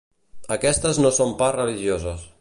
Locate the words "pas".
1.43-1.57